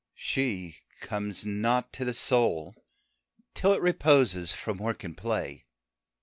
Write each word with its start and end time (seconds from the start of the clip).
She 0.17 0.77
comes 0.99 1.45
not 1.45 1.93
to 1.93 2.03
the 2.03 2.15
Soul 2.15 2.73
till 3.53 3.71
it 3.73 3.81
reposes 3.83 4.51
From 4.51 4.79
work 4.79 5.03
and 5.03 5.15
play. 5.15 5.67